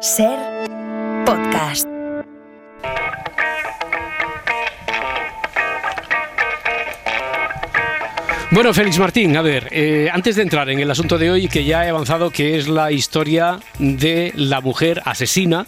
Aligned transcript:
Ser 0.00 0.38
podcast. 1.26 1.88
Bueno, 8.52 8.72
Félix 8.72 8.98
Martín, 9.00 9.36
a 9.36 9.42
ver, 9.42 9.68
eh, 9.72 10.08
antes 10.12 10.36
de 10.36 10.42
entrar 10.42 10.70
en 10.70 10.78
el 10.78 10.88
asunto 10.88 11.18
de 11.18 11.32
hoy, 11.32 11.48
que 11.48 11.64
ya 11.64 11.84
he 11.84 11.88
avanzado, 11.88 12.30
que 12.30 12.56
es 12.56 12.68
la 12.68 12.92
historia 12.92 13.58
de 13.80 14.32
la 14.36 14.60
mujer 14.60 15.02
asesina 15.04 15.66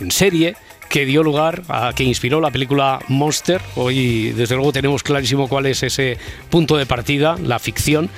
en 0.00 0.10
serie 0.10 0.56
que 0.88 1.04
dio 1.04 1.22
lugar 1.22 1.62
a 1.68 1.92
que 1.94 2.02
inspiró 2.02 2.40
la 2.40 2.50
película 2.50 2.98
Monster. 3.08 3.60
Hoy, 3.76 4.32
desde 4.32 4.56
luego, 4.56 4.72
tenemos 4.72 5.02
clarísimo 5.02 5.48
cuál 5.48 5.66
es 5.66 5.82
ese 5.82 6.18
punto 6.50 6.76
de 6.76 6.86
partida, 6.86 7.36
la 7.42 7.58
ficción 7.58 8.10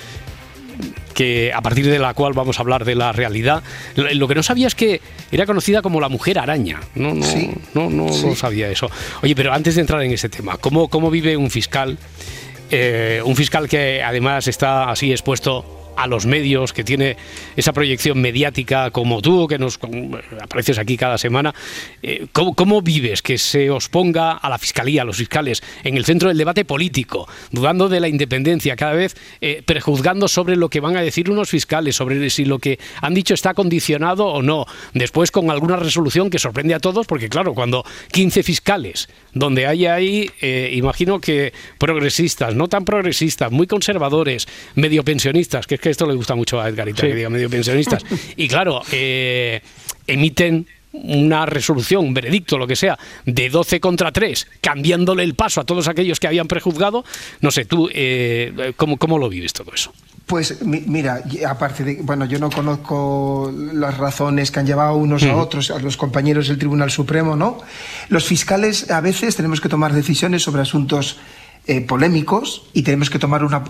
que 1.14 1.52
a 1.54 1.60
partir 1.60 1.86
de 1.86 1.98
la 1.98 2.14
cual 2.14 2.32
vamos 2.32 2.58
a 2.58 2.62
hablar 2.62 2.84
de 2.84 2.94
la 2.94 3.12
realidad. 3.12 3.62
Lo 3.94 4.28
que 4.28 4.34
no 4.34 4.42
sabía 4.42 4.66
es 4.66 4.74
que 4.74 5.00
era 5.32 5.46
conocida 5.46 5.82
como 5.82 6.00
la 6.00 6.08
mujer 6.08 6.38
araña. 6.38 6.80
No, 6.94 7.14
no, 7.14 7.26
no, 7.74 7.90
no, 7.90 8.06
no 8.06 8.34
sabía 8.34 8.70
eso. 8.70 8.90
Oye, 9.22 9.34
pero 9.34 9.52
antes 9.52 9.74
de 9.74 9.80
entrar 9.82 10.02
en 10.02 10.12
ese 10.12 10.28
tema, 10.28 10.56
¿cómo, 10.58 10.88
cómo 10.88 11.10
vive 11.10 11.36
un 11.36 11.50
fiscal? 11.50 11.98
Eh, 12.70 13.20
un 13.24 13.34
fiscal 13.34 13.68
que 13.68 14.02
además 14.02 14.46
está 14.46 14.90
así 14.90 15.10
expuesto 15.10 15.79
a 15.96 16.06
los 16.06 16.26
medios, 16.26 16.72
que 16.72 16.84
tiene 16.84 17.16
esa 17.56 17.72
proyección 17.72 18.20
mediática 18.20 18.90
como 18.90 19.20
tú, 19.20 19.46
que 19.46 19.58
nos 19.58 19.78
apareces 20.40 20.78
aquí 20.78 20.96
cada 20.96 21.18
semana. 21.18 21.54
Eh, 22.02 22.26
¿cómo, 22.32 22.82
vives 22.82 23.22
que 23.22 23.38
se 23.38 23.70
os 23.70 23.88
ponga 23.88 24.32
a 24.32 24.48
la 24.48 24.58
fiscalía, 24.58 25.02
a 25.02 25.04
los 25.04 25.16
fiscales, 25.16 25.62
en 25.84 25.96
el 25.96 26.04
centro 26.04 26.28
del 26.28 26.38
debate 26.38 26.64
político, 26.64 27.28
dudando 27.50 27.88
de 27.88 28.00
la 28.00 28.08
independencia, 28.08 28.76
cada 28.76 28.92
vez 28.92 29.16
eh, 29.40 29.62
prejuzgando 29.64 30.28
sobre 30.28 30.56
lo 30.56 30.68
que 30.68 30.80
van 30.80 30.96
a 30.96 31.02
decir 31.02 31.30
unos 31.30 31.50
fiscales, 31.50 31.96
sobre 31.96 32.30
si 32.30 32.44
lo 32.44 32.58
que 32.58 32.78
han 33.00 33.14
dicho 33.14 33.34
está 33.34 33.54
condicionado 33.54 34.26
o 34.26 34.42
no? 34.42 34.66
Después 34.94 35.30
con 35.30 35.50
alguna 35.50 35.76
resolución 35.76 36.30
que 36.30 36.38
sorprende 36.38 36.74
a 36.74 36.80
todos, 36.80 37.06
porque 37.06 37.28
claro, 37.28 37.54
cuando 37.54 37.84
15 38.12 38.42
fiscales, 38.42 39.08
donde 39.32 39.66
hay 39.66 39.86
ahí, 39.86 40.30
eh, 40.40 40.70
imagino 40.74 41.20
que 41.20 41.52
progresistas, 41.78 42.54
no 42.54 42.68
tan 42.68 42.84
progresistas, 42.84 43.52
muy 43.52 43.66
conservadores, 43.66 44.48
medio 44.74 45.04
pensionistas, 45.04 45.66
que 45.66 45.78
es 45.80 45.82
que 45.82 45.90
esto 45.90 46.06
le 46.06 46.14
gusta 46.14 46.34
mucho 46.34 46.60
a 46.60 46.68
Edgarita, 46.68 47.02
que 47.02 47.14
diga 47.14 47.30
medio 47.30 47.48
pensionistas. 47.48 48.04
y 48.36 48.48
claro, 48.48 48.82
eh, 48.92 49.62
emiten 50.06 50.66
una 50.92 51.46
resolución, 51.46 52.04
un 52.04 52.12
veredicto, 52.12 52.58
lo 52.58 52.66
que 52.66 52.76
sea, 52.76 52.98
de 53.24 53.48
12 53.48 53.80
contra 53.80 54.12
3, 54.12 54.46
cambiándole 54.60 55.22
el 55.22 55.34
paso 55.34 55.60
a 55.60 55.64
todos 55.64 55.88
aquellos 55.88 56.20
que 56.20 56.26
habían 56.26 56.48
prejuzgado. 56.48 57.04
No 57.40 57.50
sé, 57.50 57.64
tú, 57.64 57.88
eh, 57.94 58.74
¿cómo, 58.76 58.98
¿cómo 58.98 59.16
lo 59.16 59.30
vives 59.30 59.54
todo 59.54 59.72
eso? 59.72 59.92
Pues 60.26 60.62
mira, 60.62 61.22
aparte 61.48 61.82
de, 61.82 61.98
bueno, 62.02 62.26
yo 62.26 62.38
no 62.38 62.50
conozco 62.50 63.52
las 63.72 63.96
razones 63.96 64.50
que 64.50 64.60
han 64.60 64.66
llevado 64.66 64.96
unos 64.96 65.22
a 65.22 65.34
otros, 65.34 65.70
a 65.70 65.78
los 65.78 65.96
compañeros 65.96 66.48
del 66.48 66.58
Tribunal 66.58 66.90
Supremo, 66.90 67.36
¿no? 67.36 67.58
Los 68.10 68.24
fiscales 68.26 68.90
a 68.90 69.00
veces 69.00 69.34
tenemos 69.34 69.60
que 69.60 69.68
tomar 69.68 69.92
decisiones 69.92 70.42
sobre 70.42 70.62
asuntos 70.62 71.16
eh, 71.70 71.80
polémicos 71.82 72.64
y 72.72 72.82
tenemos 72.82 73.10
que 73.10 73.20
tomar 73.20 73.44
una 73.44 73.62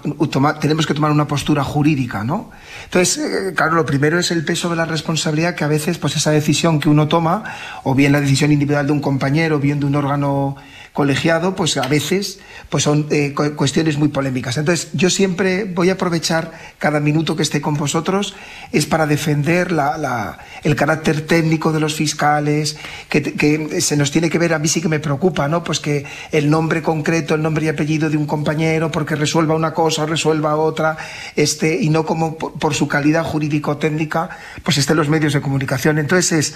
tenemos 0.58 0.86
que 0.86 0.94
tomar 0.94 1.10
una 1.10 1.28
postura 1.28 1.62
jurídica, 1.62 2.24
¿no? 2.24 2.50
Entonces, 2.84 3.18
eh, 3.18 3.52
claro, 3.54 3.74
lo 3.74 3.84
primero 3.84 4.18
es 4.18 4.30
el 4.30 4.42
peso 4.42 4.70
de 4.70 4.76
la 4.76 4.86
responsabilidad 4.86 5.54
que 5.54 5.64
a 5.64 5.68
veces, 5.68 5.98
pues 5.98 6.16
esa 6.16 6.30
decisión 6.30 6.80
que 6.80 6.88
uno 6.88 7.08
toma, 7.08 7.44
o 7.84 7.94
bien 7.94 8.12
la 8.12 8.22
decisión 8.22 8.52
individual 8.52 8.86
de 8.86 8.92
un 8.92 9.00
compañero, 9.00 9.56
o 9.56 9.58
bien 9.58 9.80
de 9.80 9.84
un 9.84 9.96
órgano 9.96 10.56
colegiado, 10.92 11.54
pues 11.54 11.76
a 11.76 11.86
veces 11.86 12.40
pues 12.68 12.84
son 12.84 13.06
eh, 13.10 13.34
cuestiones 13.34 13.98
muy 13.98 14.08
polémicas. 14.08 14.56
Entonces, 14.56 14.88
yo 14.92 15.10
siempre 15.10 15.64
voy 15.64 15.90
a 15.90 15.94
aprovechar 15.94 16.52
cada 16.78 17.00
minuto 17.00 17.36
que 17.36 17.42
esté 17.42 17.60
con 17.60 17.74
vosotros 17.74 18.34
es 18.72 18.86
para 18.86 19.06
defender 19.06 19.72
la, 19.72 20.38
el 20.62 20.76
carácter 20.76 21.26
técnico 21.26 21.72
de 21.72 21.80
los 21.80 21.94
fiscales, 21.94 22.76
que, 23.08 23.80
se 23.80 23.96
nos 23.96 24.10
tiene 24.10 24.30
que 24.30 24.38
ver, 24.38 24.54
a 24.54 24.58
mí 24.58 24.68
sí 24.68 24.80
que 24.80 24.88
me 24.88 25.00
preocupa, 25.00 25.48
¿no? 25.48 25.64
Pues 25.64 25.80
que 25.80 26.04
el 26.32 26.50
nombre 26.50 26.82
concreto, 26.82 27.34
el 27.34 27.42
nombre 27.42 27.66
y 27.66 27.68
apellido 27.68 28.10
de 28.10 28.16
un 28.16 28.26
compañero, 28.26 28.90
porque 28.90 29.16
resuelva 29.16 29.54
una 29.54 29.72
cosa, 29.72 30.06
resuelva 30.06 30.56
otra, 30.56 30.96
este, 31.36 31.80
y 31.80 31.90
no 31.90 32.04
como 32.04 32.36
por, 32.36 32.52
por 32.54 32.74
su 32.74 32.88
calidad 32.88 33.24
jurídico-técnica, 33.24 34.30
pues 34.62 34.78
estén 34.78 34.96
los 34.96 35.08
medios 35.08 35.32
de 35.32 35.40
comunicación. 35.40 35.98
Entonces, 35.98 36.32
es, 36.32 36.54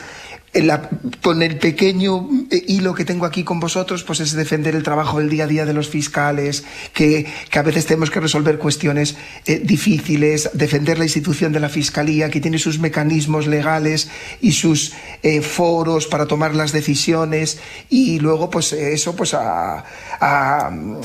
con 1.21 1.43
el 1.43 1.59
pequeño 1.59 2.29
eh, 2.51 2.63
hilo 2.69 2.95
que 2.95 3.05
tengo 3.05 3.27
aquí 3.27 3.43
con 3.43 3.59
vosotros, 3.59 4.05
pues 4.05 4.21
es 4.21 4.35
defender 4.35 4.77
el 4.77 4.85
trabajo 4.85 5.19
del 5.19 5.29
día 5.29 5.45
a 5.45 5.47
día 5.49 5.67
de 5.67 5.73
los 5.73 5.89
fiscales, 5.89 6.65
que, 6.93 7.27
a 7.53 7.63
veces 7.63 7.87
tenemos 7.87 8.11
que 8.11 8.21
resolver 8.21 8.59
cuestiones 8.59 9.17
eh, 9.47 9.61
difíciles, 9.65 10.51
defender 10.53 10.99
la 10.99 11.05
institución 11.05 11.53
de 11.53 11.61
la 11.61 11.69
Fiscalía, 11.69 12.31
que 12.31 12.41
tiene 12.41 12.59
sus 12.59 12.79
mecanismos 12.79 13.47
legales 13.49 14.09
y 14.41 14.53
sus 14.53 14.93
eh, 15.23 15.41
foros 15.41 16.07
para 16.07 16.27
tomar 16.27 16.55
las 16.55 16.73
decisiones, 16.73 17.59
y 17.91 18.21
luego, 18.21 18.49
pues 18.49 18.73
eso, 18.73 19.17
pues 19.17 19.35
a, 19.35 19.85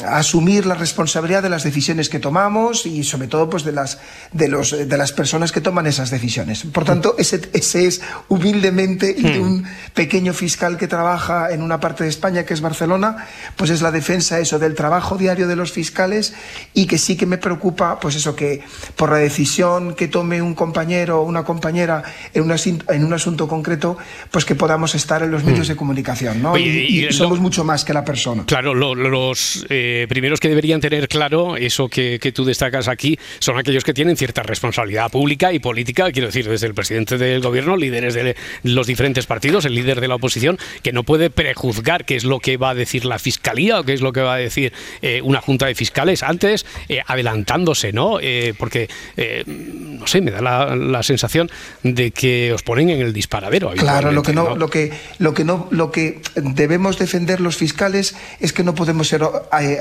asumir 0.05 0.65
la 0.65 0.75
responsabilidad 0.75 1.43
de 1.43 1.49
las 1.49 1.63
decisiones 1.63 2.07
que 2.07 2.19
tomamos 2.19 2.85
y 2.85 3.03
sobre 3.03 3.27
todo, 3.27 3.49
pues 3.49 3.63
de 3.63 3.71
las, 3.71 3.99
de 4.31 4.47
los, 4.47 4.71
de 4.71 4.97
las 4.97 5.11
personas 5.11 5.51
que 5.51 5.59
toman 5.59 5.87
esas 5.87 6.09
decisiones. 6.09 6.63
Por 6.63 6.85
tanto, 6.85 7.15
ese, 7.17 7.41
ese 7.53 7.87
es 7.87 8.01
humildemente 8.29 9.15
hmm 9.17 9.38
un 9.39 9.65
pequeño 9.93 10.33
fiscal 10.33 10.77
que 10.77 10.87
trabaja 10.87 11.51
en 11.51 11.61
una 11.61 11.79
parte 11.79 12.03
de 12.03 12.09
España 12.09 12.45
que 12.45 12.53
es 12.53 12.61
Barcelona, 12.61 13.27
pues 13.55 13.69
es 13.69 13.81
la 13.81 13.91
defensa 13.91 14.39
eso 14.39 14.59
del 14.59 14.75
trabajo 14.75 15.17
diario 15.17 15.47
de 15.47 15.55
los 15.55 15.71
fiscales 15.71 16.33
y 16.73 16.85
que 16.85 16.97
sí 16.97 17.15
que 17.15 17.25
me 17.25 17.37
preocupa, 17.37 17.99
pues 17.99 18.15
eso 18.15 18.35
que 18.35 18.61
por 18.95 19.11
la 19.11 19.17
decisión 19.17 19.95
que 19.95 20.07
tome 20.07 20.41
un 20.41 20.55
compañero 20.55 21.21
o 21.21 21.23
una 21.23 21.43
compañera 21.43 22.03
en 22.33 22.43
un, 22.43 22.51
asunto, 22.51 22.91
en 22.91 23.03
un 23.03 23.13
asunto 23.13 23.47
concreto, 23.47 23.97
pues 24.31 24.45
que 24.45 24.55
podamos 24.55 24.95
estar 24.95 25.23
en 25.23 25.31
los 25.31 25.43
medios 25.43 25.67
mm. 25.67 25.71
de 25.71 25.75
comunicación, 25.75 26.41
¿no? 26.41 26.57
y, 26.57 27.07
somos 27.11 27.39
mucho 27.39 27.63
más 27.63 27.83
que 27.83 27.93
la 27.93 28.05
persona. 28.05 28.43
Claro, 28.45 28.73
los 28.73 29.65
eh, 29.69 30.05
primeros 30.09 30.39
que 30.39 30.47
deberían 30.47 30.79
tener 30.79 31.07
claro 31.07 31.57
eso 31.57 31.89
que, 31.89 32.19
que 32.21 32.31
tú 32.31 32.45
destacas 32.45 32.87
aquí 32.87 33.17
son 33.39 33.57
aquellos 33.57 33.83
que 33.83 33.93
tienen 33.93 34.15
cierta 34.17 34.43
responsabilidad 34.43 35.11
pública 35.11 35.51
y 35.53 35.59
política, 35.59 36.11
quiero 36.11 36.27
decir, 36.27 36.47
desde 36.47 36.67
el 36.67 36.73
presidente 36.73 37.17
del 37.17 37.41
gobierno, 37.41 37.75
líderes 37.77 38.13
de 38.13 38.35
los 38.63 38.87
diferentes 38.87 39.18
partidos, 39.25 39.65
el 39.65 39.75
líder 39.75 40.01
de 40.01 40.07
la 40.07 40.15
oposición, 40.15 40.57
que 40.83 40.91
no 40.91 41.03
puede 41.03 41.29
prejuzgar 41.29 42.05
qué 42.05 42.15
es 42.15 42.23
lo 42.23 42.39
que 42.39 42.57
va 42.57 42.71
a 42.71 42.75
decir 42.75 43.05
la 43.05 43.19
fiscalía 43.19 43.79
o 43.79 43.83
qué 43.83 43.93
es 43.93 44.01
lo 44.01 44.13
que 44.13 44.21
va 44.21 44.35
a 44.35 44.37
decir 44.37 44.73
eh, 45.01 45.21
una 45.23 45.41
junta 45.41 45.65
de 45.65 45.75
fiscales 45.75 46.23
antes, 46.23 46.65
eh, 46.87 47.01
adelantándose, 47.05 47.93
¿no? 47.93 48.19
Eh, 48.21 48.53
porque, 48.57 48.89
no 49.45 50.07
sé, 50.07 50.21
me 50.21 50.31
da 50.31 50.41
la, 50.41 51.03
sensación 51.03 51.49
de 51.81 52.11
que 52.11 52.51
os 52.53 52.61
ponen 52.61 52.89
en 52.89 53.01
el 53.01 53.13
disparadero. 53.13 53.71
Claro, 53.71 54.11
lo 54.11 54.21
que 54.21 54.33
no, 54.33 54.55
lo 54.55 54.69
que, 54.69 54.91
lo 55.17 55.33
que 55.33 55.45
no, 55.45 55.67
lo 55.71 55.91
que 55.91 56.21
debemos 56.35 56.99
defender 56.99 57.39
los 57.39 57.55
fiscales 57.55 58.15
es 58.39 58.53
que 58.53 58.63
no 58.63 58.75
podemos 58.75 59.07
ser 59.07 59.23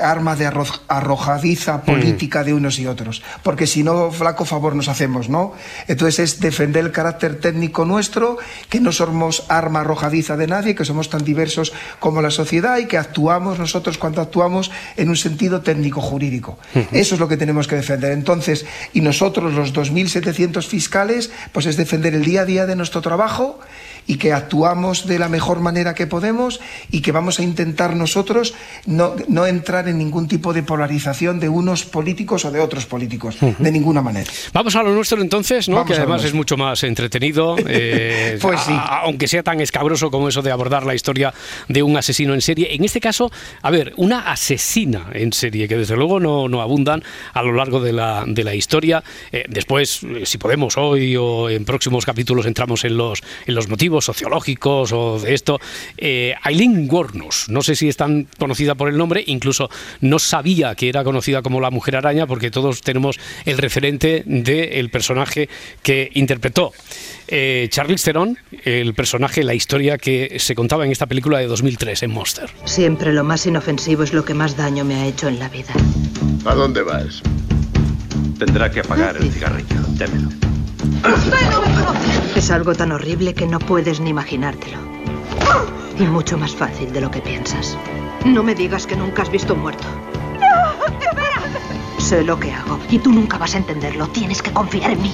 arma 0.01 0.35
de 0.35 0.47
arrojadiza 0.87 1.77
mm. 1.77 1.81
política 1.81 2.43
de 2.43 2.53
unos 2.53 2.79
y 2.79 2.87
otros, 2.87 3.21
porque 3.43 3.67
si 3.67 3.83
no, 3.83 4.11
flaco 4.11 4.45
favor 4.45 4.75
nos 4.75 4.87
hacemos, 4.87 5.29
¿no? 5.29 5.53
Entonces 5.87 6.19
es 6.19 6.39
defender 6.39 6.85
el 6.85 6.91
carácter 6.91 7.39
técnico 7.39 7.85
nuestro, 7.85 8.37
que 8.69 8.79
no 8.79 8.91
somos 8.91 9.28
arma 9.47 9.81
arrojadiza 9.81 10.37
de 10.37 10.47
nadie, 10.47 10.75
que 10.75 10.85
somos 10.85 11.09
tan 11.09 11.23
diversos 11.23 11.73
como 11.99 12.21
la 12.21 12.31
sociedad 12.31 12.77
y 12.77 12.87
que 12.87 12.97
actuamos 12.97 13.59
nosotros 13.59 13.97
cuando 13.97 14.21
actuamos 14.21 14.71
en 14.97 15.09
un 15.09 15.17
sentido 15.17 15.61
técnico-jurídico. 15.61 16.57
Eso 16.91 17.15
es 17.15 17.19
lo 17.19 17.27
que 17.27 17.37
tenemos 17.37 17.67
que 17.67 17.75
defender. 17.75 18.11
Entonces, 18.11 18.65
y 18.93 19.01
nosotros, 19.01 19.53
los 19.53 19.73
2.700 19.73 20.65
fiscales, 20.65 21.31
pues 21.51 21.65
es 21.65 21.77
defender 21.77 22.13
el 22.13 22.25
día 22.25 22.41
a 22.41 22.45
día 22.45 22.65
de 22.65 22.75
nuestro 22.75 23.01
trabajo 23.01 23.59
y 24.09 24.17
que 24.17 24.33
actuamos 24.33 25.05
de 25.05 25.19
la 25.19 25.29
mejor 25.29 25.59
manera 25.59 25.93
que 25.93 26.07
podemos 26.07 26.59
y 26.89 27.01
que 27.01 27.11
vamos 27.11 27.39
a 27.39 27.43
intentar 27.43 27.95
nosotros 27.95 28.55
no, 28.87 29.15
no 29.27 29.45
entrar 29.45 29.87
en 29.87 29.99
ningún 29.99 30.27
tipo 30.27 30.51
de 30.51 30.63
polarización 30.63 31.39
de 31.39 31.47
unos 31.47 31.85
políticos 31.85 32.43
o 32.43 32.51
de 32.51 32.59
otros 32.59 32.87
políticos, 32.87 33.37
de 33.39 33.71
ninguna 33.71 34.01
manera. 34.01 34.31
Vamos 34.51 34.75
a 34.75 34.81
lo 34.81 34.95
nuestro 34.95 35.21
entonces, 35.21 35.69
¿no? 35.69 35.85
que 35.85 35.93
además 35.93 36.23
es 36.23 36.33
mucho 36.33 36.57
más 36.57 36.83
entretenido, 36.83 37.55
eh, 37.67 38.39
pues 38.41 38.61
sí. 38.61 38.73
Aunque 39.19 39.27
sea 39.27 39.43
tan 39.43 39.59
escabroso 39.59 40.11
como 40.11 40.29
eso 40.29 40.41
de 40.41 40.49
abordar 40.49 40.85
la 40.85 40.95
historia 40.95 41.33
de 41.67 41.83
un 41.83 41.97
asesino 41.97 42.33
en 42.33 42.39
serie. 42.39 42.73
En 42.73 42.85
este 42.85 43.01
caso, 43.01 43.29
a 43.61 43.69
ver, 43.69 43.91
una 43.97 44.31
asesina 44.31 45.07
en 45.11 45.33
serie, 45.33 45.67
que 45.67 45.75
desde 45.75 45.97
luego 45.97 46.21
no, 46.21 46.47
no 46.47 46.61
abundan 46.61 47.03
a 47.33 47.43
lo 47.43 47.51
largo 47.51 47.81
de 47.81 47.91
la, 47.91 48.23
de 48.25 48.45
la 48.45 48.55
historia. 48.55 49.03
Eh, 49.33 49.43
después, 49.49 50.03
eh, 50.03 50.25
si 50.25 50.37
podemos, 50.37 50.77
hoy 50.77 51.17
o 51.17 51.49
en 51.49 51.65
próximos 51.65 52.05
capítulos 52.05 52.45
entramos 52.45 52.85
en 52.85 52.95
los, 52.95 53.21
en 53.45 53.55
los 53.55 53.67
motivos 53.67 54.05
sociológicos 54.05 54.93
o 54.93 55.19
de 55.19 55.33
esto. 55.33 55.59
Eh, 55.97 56.33
Aileen 56.41 56.87
Wuornos, 56.89 57.49
no 57.49 57.61
sé 57.61 57.75
si 57.75 57.89
es 57.89 57.97
tan 57.97 58.25
conocida 58.37 58.75
por 58.75 58.87
el 58.87 58.97
nombre, 58.97 59.21
incluso 59.27 59.69
no 59.99 60.17
sabía 60.19 60.75
que 60.75 60.87
era 60.87 61.03
conocida 61.03 61.41
como 61.41 61.59
la 61.59 61.71
Mujer 61.71 61.97
Araña 61.97 62.25
porque 62.25 62.51
todos 62.51 62.83
tenemos 62.83 63.19
el 63.43 63.57
referente 63.57 64.23
del 64.25 64.89
personaje 64.89 65.49
que 65.83 66.09
interpretó. 66.13 66.71
Eh, 67.31 67.67
Charlize 67.69 68.05
Theron, 68.05 68.37
el 68.63 68.95
personaje, 68.95 69.08
la 69.13 69.53
historia 69.53 69.97
que 69.97 70.37
se 70.39 70.53
contaba 70.53 70.85
en 70.85 70.91
esta 70.91 71.07
película 71.07 71.39
de 71.39 71.47
2003 71.47 72.03
en 72.03 72.11
Monster. 72.11 72.49
Siempre 72.65 73.11
lo 73.11 73.23
más 73.23 73.45
inofensivo 73.45 74.03
es 74.03 74.13
lo 74.13 74.23
que 74.23 74.33
más 74.33 74.55
daño 74.55 74.85
me 74.85 74.95
ha 74.95 75.05
hecho 75.05 75.27
en 75.27 75.39
la 75.39 75.49
vida. 75.49 75.73
¿A 76.45 76.53
dónde 76.53 76.83
vas? 76.83 77.21
Tendrá 78.37 78.69
que 78.69 78.81
apagar 78.81 79.17
el 79.17 79.31
cigarrillo, 79.31 79.75
démelo. 79.91 80.27
¡Usted 80.27 81.51
no 81.51 81.61
me 81.61 81.85
conoce! 81.85 82.39
Es 82.39 82.51
algo 82.51 82.75
tan 82.75 82.91
horrible 82.91 83.33
que 83.33 83.47
no 83.47 83.59
puedes 83.59 83.99
ni 83.99 84.11
imaginártelo. 84.11 84.77
Y 85.97 86.03
mucho 86.03 86.37
más 86.37 86.55
fácil 86.55 86.93
de 86.93 87.01
lo 87.01 87.09
que 87.09 87.19
piensas. 87.19 87.77
No 88.25 88.43
me 88.43 88.53
digas 88.53 88.85
que 88.85 88.95
nunca 88.95 89.23
has 89.23 89.31
visto 89.31 89.53
un 89.55 89.61
muerto. 89.61 89.85
¡No! 90.33 90.99
¡De 90.99 91.07
veras! 91.15 91.49
Sé 91.97 92.23
lo 92.23 92.39
que 92.39 92.51
hago 92.51 92.79
y 92.89 92.99
tú 92.99 93.11
nunca 93.11 93.37
vas 93.37 93.55
a 93.55 93.57
entenderlo. 93.57 94.07
Tienes 94.07 94.41
que 94.41 94.51
confiar 94.51 94.91
en 94.91 95.01
mí. 95.01 95.11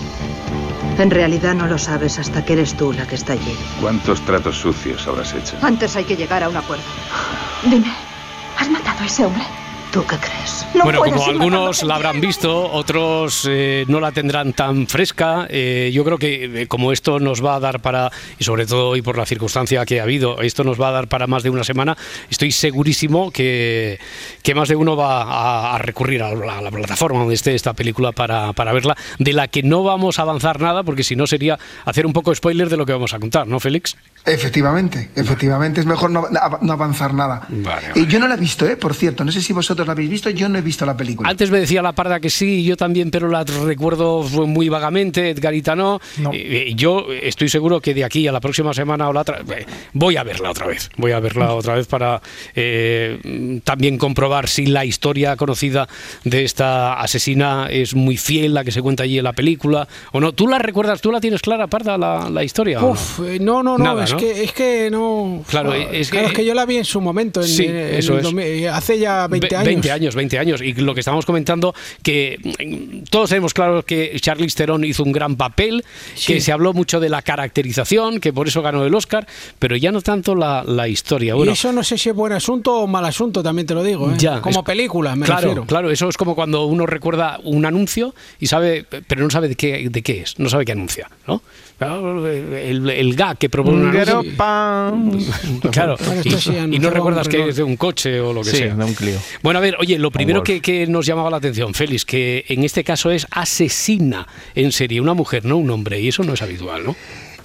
En 0.97 1.12
realidad 1.12 1.53
no 1.56 1.68
lo 1.68 1.77
sabes 1.77 2.19
hasta 2.19 2.45
que 2.45 2.53
eres 2.53 2.75
tú 2.75 2.94
la 2.94 3.06
que 3.06 3.15
está 3.15 3.33
allí. 3.33 3.56
¿Cuántos 3.81 4.21
tratos 4.21 4.57
sucios 4.57 5.06
habrás 5.07 5.33
hecho? 5.33 5.57
Antes 5.62 5.95
hay 5.95 6.06
que 6.06 6.15
llegar 6.15 6.42
a 6.44 6.50
un 6.50 6.56
acuerdo. 6.56 6.83
Dime, 7.63 7.92
¿has 8.57 8.69
matado 8.69 9.01
a 9.01 9.06
ese 9.06 9.25
hombre? 9.25 9.44
¿Tú 9.92 10.06
qué 10.07 10.18
crees? 10.18 10.65
No 10.75 10.83
bueno, 10.83 11.00
como 11.01 11.25
algunos 11.25 11.83
la 11.83 11.95
habrán 11.95 12.19
visto, 12.19 12.72
otros 12.72 13.48
eh, 13.50 13.86
no 13.88 14.00
la 14.00 14.12
tendrán 14.12 14.54
tan 14.54 14.88
fresca. 14.88 15.48
eh, 15.50 15.89
yo 15.94 16.04
creo 16.04 16.18
que 16.18 16.63
eh, 16.63 16.68
como 16.68 16.92
esto 16.92 17.19
nos 17.19 17.44
va 17.44 17.56
a 17.56 17.60
dar 17.60 17.81
para, 17.81 18.12
y 18.38 18.44
sobre 18.44 18.66
todo 18.66 18.89
hoy 18.89 19.01
por 19.01 19.18
la 19.18 19.25
circunstancia 19.25 19.86
que 19.86 20.00
ha 20.00 20.04
habido, 20.04 20.42
esto 20.42 20.63
nos 20.63 20.80
va 20.80 20.89
a 20.89 20.92
dar 20.92 21.07
para 21.07 21.27
más 21.27 21.44
de 21.44 21.50
una 21.50 21.63
semana, 21.63 21.98
estoy 22.30 22.51
segurísimo 22.51 23.31
que, 23.31 24.00
que 24.44 24.54
más 24.54 24.68
de 24.68 24.75
uno 24.75 24.95
va 24.95 25.24
a, 25.24 25.75
a 25.75 25.77
recurrir 25.77 26.22
a 26.22 26.33
la, 26.36 26.57
a 26.57 26.62
la 26.62 26.72
plataforma 26.72 27.19
donde 27.19 27.36
esté 27.36 27.56
esta 27.56 27.74
película 27.74 28.12
para, 28.12 28.54
para 28.54 28.74
verla, 28.74 28.98
de 29.18 29.33
la 29.33 29.48
que 29.48 29.63
no 29.63 29.83
vamos 29.83 30.19
a 30.19 30.24
avanzar 30.24 30.60
nada, 30.60 30.83
porque 30.83 31.04
si 31.04 31.16
no 31.16 31.25
sería 31.25 31.57
hacer 31.86 32.06
un 32.06 32.13
poco 32.13 32.36
spoiler 32.36 32.69
de 32.69 32.78
lo 32.78 32.86
que 32.86 32.94
vamos 32.94 33.13
a 33.13 33.19
contar, 33.19 33.48
¿no, 33.48 33.60
Félix? 33.60 33.95
Efectivamente, 34.25 35.10
efectivamente, 35.16 35.80
es 35.81 35.86
mejor 35.86 36.10
no, 36.10 36.25
no 36.62 36.74
avanzar 36.74 37.13
nada. 37.13 37.45
Vale, 37.50 37.88
Eh, 37.88 37.92
vale. 37.95 38.07
yo 38.07 38.19
no 38.19 38.27
la 38.27 38.33
he 38.36 38.38
visto, 38.38 38.68
¿eh? 38.68 38.75
por 38.75 38.94
cierto, 38.95 39.24
no 39.24 39.31
sé 39.31 39.42
si 39.42 39.54
vosotros 39.54 39.86
la 39.86 39.94
habéis 39.94 40.10
visto, 40.10 40.30
yo 40.31 40.50
no 40.50 40.57
he 40.57 40.62
visto 40.62 40.86
la 40.86 40.98
película. 40.98 41.30
Antes 41.30 41.51
me 41.51 41.60
decía 41.60 41.81
la 41.81 41.94
parda 41.94 42.19
que 42.19 42.30
sí, 42.30 42.63
yo 42.63 42.75
también, 42.75 43.12
pero 43.12 43.27
la 43.30 43.44
recuerdo 43.44 44.24
muy 44.24 44.68
vagamente, 44.69 45.30
Edgarita 45.30 45.75
no. 45.75 46.00
No. 46.18 46.33
Eh, 46.33 46.69
eh, 46.69 46.74
yo 46.75 47.06
estoy 47.22 47.50
seguro 47.50 47.80
que 47.81 47.94
de 47.94 48.04
aquí 48.04 48.27
a 48.27 48.31
la 48.31 48.39
próxima 48.39 48.74
semana 48.74 49.07
o 49.10 49.13
la 49.13 49.22
otra, 49.22 49.42
eh, 49.56 49.66
voy 49.94 50.18
a 50.18 50.24
verla 50.24 50.50
otra 50.50 50.68
vez. 50.68 50.89
Voy 50.98 51.12
a 51.12 51.19
verla 51.19 51.54
otra 51.54 51.75
vez 51.75 51.86
para 51.88 52.21
eh, 52.56 53.62
también 53.63 53.98
comprobar 53.98 54.48
si 54.48 54.66
la 54.66 54.86
historia 54.86 55.36
conocida 55.36 55.88
de 56.24 56.44
esta 56.44 57.00
asesina 57.00 57.68
es 57.69 57.94
muy 57.95 58.18
fiel, 58.18 58.54
la 58.54 58.63
que 58.63 58.71
se 58.71 58.81
cuenta 58.81 59.04
allí 59.04 59.18
en 59.18 59.24
la 59.24 59.33
película, 59.33 59.88
o 60.12 60.19
no. 60.19 60.31
¿Tú 60.33 60.48
la 60.48 60.57
recuerdas, 60.57 61.01
tú 61.01 61.12
la 61.12 61.21
tienes 61.21 61.42
clara, 61.42 61.68
parda, 61.68 61.98
la, 61.98 62.30
la 62.30 62.44
historia? 62.44 62.83
Uf, 62.83 63.19
no, 63.39 63.62
no, 63.62 63.78
no, 63.78 63.83
Nada, 63.83 64.04
es, 64.06 64.15
¿no? 64.16 64.20
Que, 64.20 64.44
es 64.44 64.52
que 64.54 64.90
no. 64.92 65.44
Claro, 65.48 65.74
es 65.74 66.10
claro, 66.10 66.30
que- 66.34 66.44
yo 66.46 66.54
la 66.54 66.66
vi 66.66 66.78
en 66.78 66.86
su 66.86 67.00
momento, 67.02 67.42
en, 67.42 67.48
Sí, 67.48 67.66
en- 67.66 67.76
en 67.76 67.96
eso 67.96 68.14
el 68.14 68.18
es. 68.20 68.24
2000, 68.24 68.68
hace 68.70 69.00
ya 69.00 69.28
20 69.28 69.48
Ve- 69.50 69.56
años. 69.56 69.66
20 69.68 69.92
años, 69.92 70.16
20 70.16 70.40
años. 70.40 70.62
Y 70.62 70.74
lo 70.74 70.94
que 70.94 71.00
estábamos 71.02 71.26
comentando, 71.26 71.74
que 72.04 72.38
mm, 72.44 73.04
todos 73.10 73.30
tenemos 73.30 73.54
claro 73.54 73.84
que 73.84 74.18
Charlize 74.20 74.56
Theron 74.58 74.84
hizo 74.84 75.04
un 75.04 75.12
gran 75.12 75.36
papel, 75.36 75.84
Sí. 76.16 76.34
que 76.34 76.42
se 76.42 76.52
habló 76.52 76.74
mucho 76.74 77.00
de 77.00 77.10
la 77.10 77.22
caracterización, 77.22 78.20
que 78.20 78.34
por 78.34 78.48
eso 78.48 78.62
ganó 78.62 78.86
el 78.86 78.94
Oscar, 78.96 79.28
pero 79.60 79.76
ya 79.76 79.92
no 79.92 80.02
tanto 80.02 80.36
la, 80.36 80.64
la 80.66 80.88
historia. 80.88 81.36
Bueno, 81.36 81.52
y 81.52 81.54
eso 81.54 81.72
no 81.72 81.84
sé 81.84 81.98
si 81.98 82.10
es 82.10 82.16
buen 82.16 82.34
asunto 82.34 82.74
o 82.82 82.88
mal 82.88 83.06
asunto, 83.06 83.42
también 83.44 83.66
te 83.68 83.74
lo 83.74 83.84
digo. 83.84 84.10
¿eh? 84.12 84.16
ya, 84.18 84.42
Como 84.42 84.60
es- 84.62 84.66
película, 84.66 85.16
me 85.16 85.26
claro, 85.26 85.42
refiero. 85.42 85.66
Claro, 85.66 85.92
eso 85.92 86.10
es 86.10 86.18
como 86.18 86.36
cuando 86.36 86.66
uno 86.66 86.86
recuerda 86.86 87.40
un 87.44 87.66
anuncio 87.66 88.14
y 88.40 88.48
sabe, 88.48 88.86
pero 89.08 89.22
no 89.24 89.30
sabe 89.30 89.48
de 89.50 89.56
qué, 89.56 89.90
de 89.90 90.02
qué 90.02 90.22
es, 90.22 90.40
no 90.40 90.50
sabe 90.50 90.66
qué 90.66 90.72
anuncia, 90.72 91.10
¿no? 91.28 91.42
El, 91.80 92.89
el 92.89 93.16
que 93.38 93.50
propone 93.50 93.77
un 93.77 93.88
anuncio. 93.88 94.24
Claro, 95.72 95.98
y, 96.72 96.80
no 96.80 96.89
recuerdas 96.89 97.27
que 97.27 97.50
es 97.50 97.57
de 97.57 97.63
un 97.63 97.75
coche 97.75 98.19
o 98.22 98.31
lo 98.33 98.42
que 98.42 98.51
Sí, 98.51 98.57
sea. 98.57 98.75
de 98.75 98.83
un 98.83 98.94
Clio. 98.94 99.18
Bueno, 99.44 99.60
a 99.60 99.62
ver, 99.62 99.75
oye, 99.80 99.98
lo 100.00 100.12
primero 100.12 100.44
que, 100.44 100.62
que 100.62 100.88
nos 100.88 101.06
llamaba 101.06 101.30
la 101.30 101.38
atención, 101.38 101.74
Félix, 101.74 102.06
que 102.06 102.45
en 102.48 102.63
este 102.63 102.83
caso 102.83 103.12
es 103.12 103.27
asesina 103.31 104.27
en 104.54 104.72
serie, 104.72 105.01
una 105.01 105.13
mujer, 105.13 105.44
no 105.45 105.57
un 105.57 105.69
hombre, 105.69 106.00
y 106.00 106.07
eso 106.07 106.24
no 106.24 106.33
es 106.33 106.42
habitual, 106.42 106.86
¿no? 106.86 106.95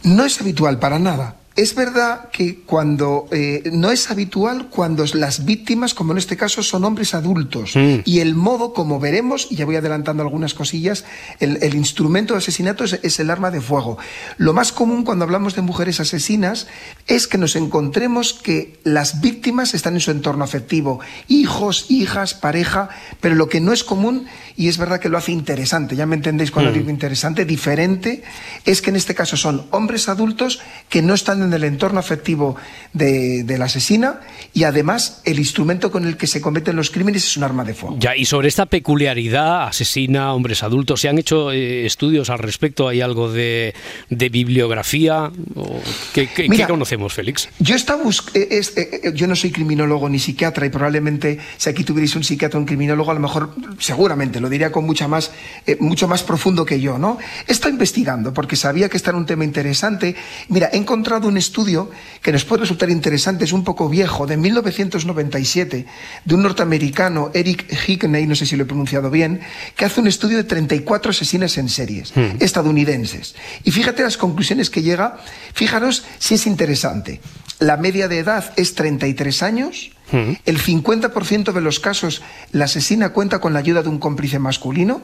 No 0.04 0.24
es 0.24 0.40
habitual 0.40 0.78
para 0.78 0.98
nada. 0.98 1.39
Es 1.56 1.74
verdad 1.74 2.30
que 2.30 2.60
cuando 2.60 3.26
eh, 3.32 3.70
no 3.72 3.90
es 3.90 4.10
habitual 4.10 4.68
cuando 4.70 5.04
las 5.14 5.44
víctimas, 5.44 5.94
como 5.94 6.12
en 6.12 6.18
este 6.18 6.36
caso, 6.36 6.62
son 6.62 6.84
hombres 6.84 7.12
adultos 7.12 7.74
Mm. 7.74 8.00
y 8.04 8.20
el 8.20 8.34
modo, 8.34 8.72
como 8.72 9.00
veremos, 9.00 9.48
y 9.50 9.56
ya 9.56 9.64
voy 9.66 9.76
adelantando 9.76 10.22
algunas 10.22 10.54
cosillas, 10.54 11.04
el, 11.40 11.58
el 11.62 11.74
instrumento 11.74 12.34
de 12.34 12.38
asesinato 12.38 12.84
es, 12.84 12.98
es 13.02 13.18
el 13.20 13.30
arma 13.30 13.50
de 13.50 13.60
fuego. 13.60 13.98
Lo 14.38 14.52
más 14.52 14.72
común 14.72 15.04
cuando 15.04 15.24
hablamos 15.24 15.54
de 15.54 15.62
mujeres 15.62 16.00
asesinas 16.00 16.66
es 17.06 17.26
que 17.26 17.36
nos 17.38 17.56
encontremos 17.56 18.32
que 18.32 18.78
las 18.84 19.20
víctimas 19.20 19.74
están 19.74 19.94
en 19.94 20.00
su 20.00 20.12
entorno 20.12 20.44
afectivo, 20.44 21.00
hijos, 21.28 21.86
hijas, 21.88 22.34
pareja, 22.34 22.88
pero 23.20 23.34
lo 23.34 23.48
que 23.48 23.60
no 23.60 23.72
es 23.72 23.84
común 23.84 24.26
y 24.56 24.68
es 24.68 24.78
verdad 24.78 25.00
que 25.00 25.08
lo 25.08 25.18
hace 25.18 25.32
interesante, 25.32 25.96
ya 25.96 26.06
me 26.06 26.16
entendéis 26.16 26.50
cuando 26.50 26.72
digo 26.72 26.90
interesante, 26.90 27.44
diferente, 27.44 28.22
es 28.64 28.82
que 28.82 28.90
en 28.90 28.96
este 28.96 29.14
caso 29.14 29.36
son 29.36 29.66
hombres 29.70 30.08
adultos 30.08 30.60
que 30.88 31.02
no 31.02 31.14
están 31.14 31.39
en 31.44 31.52
el 31.52 31.64
entorno 31.64 31.98
afectivo 32.00 32.56
de, 32.92 33.44
de 33.44 33.58
la 33.58 33.66
asesina 33.66 34.20
y 34.52 34.64
además 34.64 35.22
el 35.24 35.38
instrumento 35.38 35.90
con 35.90 36.06
el 36.06 36.16
que 36.16 36.26
se 36.26 36.40
cometen 36.40 36.76
los 36.76 36.90
crímenes 36.90 37.24
es 37.24 37.36
un 37.36 37.44
arma 37.44 37.64
de 37.64 37.74
fuego. 37.74 37.96
Ya, 37.98 38.16
y 38.16 38.24
sobre 38.24 38.48
esta 38.48 38.66
peculiaridad, 38.66 39.64
asesina, 39.68 40.32
hombres 40.34 40.62
adultos, 40.62 41.00
¿se 41.00 41.08
han 41.08 41.18
hecho 41.18 41.52
eh, 41.52 41.86
estudios 41.86 42.30
al 42.30 42.38
respecto? 42.38 42.88
¿Hay 42.88 43.00
algo 43.00 43.30
de, 43.32 43.74
de 44.08 44.28
bibliografía? 44.28 45.30
¿O 45.54 45.80
¿Qué, 46.12 46.28
qué- 46.28 46.48
Mira, 46.48 46.66
qué 46.66 46.70
conocemos, 46.72 47.12
Félix? 47.14 47.48
Yo, 47.58 47.74
estaba 47.74 48.02
eh, 48.34 48.48
es- 48.50 48.76
eh, 48.76 49.12
yo 49.14 49.26
no 49.26 49.36
soy 49.36 49.50
criminólogo 49.50 50.08
ni 50.08 50.18
psiquiatra 50.18 50.66
y 50.66 50.70
probablemente 50.70 51.38
si 51.56 51.70
aquí 51.70 51.84
tuvierais 51.84 52.14
un 52.16 52.24
psiquiatra 52.24 52.58
o 52.58 52.60
un 52.62 52.66
criminólogo, 52.66 53.10
a 53.10 53.14
lo 53.14 53.20
mejor, 53.20 53.54
seguramente, 53.78 54.40
lo 54.40 54.48
diría 54.48 54.70
con 54.72 54.84
mucha 54.84 55.08
más, 55.08 55.30
eh, 55.66 55.76
mucho 55.80 56.08
más 56.08 56.22
profundo 56.22 56.64
que 56.64 56.80
yo, 56.80 56.98
¿no? 56.98 57.18
He 57.46 57.52
estado 57.52 57.70
investigando 57.72 58.34
porque 58.34 58.56
sabía 58.56 58.88
que 58.88 58.96
este 58.96 59.10
era 59.10 59.18
un 59.18 59.26
tema 59.26 59.44
interesante. 59.44 60.14
Mira, 60.48 60.68
he 60.72 60.76
encontrado 60.76 61.28
un 61.30 61.38
estudio 61.38 61.90
que 62.22 62.32
nos 62.32 62.44
puede 62.44 62.62
resultar 62.62 62.90
interesante, 62.90 63.44
es 63.44 63.52
un 63.52 63.64
poco 63.64 63.88
viejo, 63.88 64.26
de 64.26 64.36
1997, 64.36 65.86
de 66.24 66.34
un 66.34 66.42
norteamericano, 66.42 67.30
Eric 67.32 67.66
Hickney, 67.86 68.26
no 68.26 68.34
sé 68.34 68.46
si 68.46 68.56
lo 68.56 68.64
he 68.64 68.66
pronunciado 68.66 69.10
bien, 69.10 69.40
que 69.76 69.84
hace 69.84 70.00
un 70.00 70.06
estudio 70.06 70.36
de 70.36 70.44
34 70.44 71.10
asesinas 71.10 71.56
en 71.58 71.68
series 71.68 72.12
estadounidenses. 72.40 73.34
Y 73.64 73.70
fíjate 73.70 74.02
las 74.02 74.16
conclusiones 74.16 74.70
que 74.70 74.82
llega, 74.82 75.18
fijaros 75.54 76.04
si 76.18 76.34
es 76.34 76.46
interesante. 76.46 77.20
La 77.58 77.76
media 77.76 78.08
de 78.08 78.18
edad 78.18 78.52
es 78.56 78.74
33 78.74 79.42
años, 79.42 79.92
el 80.12 80.58
50% 80.58 81.52
de 81.52 81.60
los 81.60 81.78
casos 81.78 82.22
la 82.50 82.64
asesina 82.64 83.10
cuenta 83.10 83.40
con 83.40 83.52
la 83.52 83.60
ayuda 83.60 83.82
de 83.82 83.88
un 83.88 83.98
cómplice 83.98 84.38
masculino, 84.38 85.02